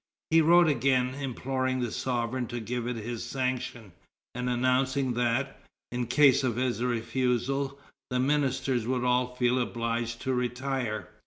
[0.31, 3.91] He wrote again, imploring the sovereign to give it his sanction,
[4.33, 10.33] and announcing that, in case of his refusal, the ministers would all feel obliged to
[10.33, 11.09] retire.